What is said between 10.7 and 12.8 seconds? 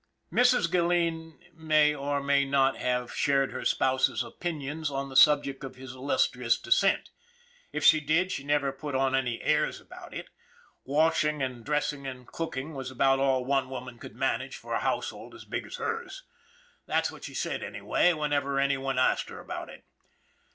Washing and dressing and cooking